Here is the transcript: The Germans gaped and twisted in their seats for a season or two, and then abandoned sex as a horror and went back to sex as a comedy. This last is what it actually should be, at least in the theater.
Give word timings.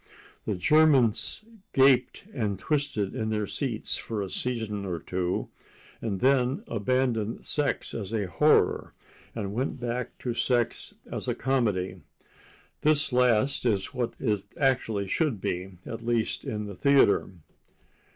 The 0.47 0.55
Germans 0.55 1.45
gaped 1.73 2.23
and 2.33 2.57
twisted 2.57 3.13
in 3.13 3.29
their 3.29 3.45
seats 3.45 3.97
for 3.97 4.23
a 4.23 4.31
season 4.31 4.83
or 4.83 4.97
two, 4.97 5.49
and 6.01 6.21
then 6.21 6.63
abandoned 6.65 7.45
sex 7.45 7.93
as 7.93 8.11
a 8.11 8.25
horror 8.25 8.95
and 9.35 9.53
went 9.53 9.79
back 9.79 10.17
to 10.17 10.33
sex 10.33 10.95
as 11.11 11.27
a 11.27 11.35
comedy. 11.35 12.01
This 12.81 13.13
last 13.13 13.63
is 13.63 13.93
what 13.93 14.19
it 14.19 14.39
actually 14.59 15.07
should 15.07 15.39
be, 15.39 15.77
at 15.85 16.01
least 16.03 16.45
in 16.45 16.65
the 16.65 16.73
theater. 16.75 17.29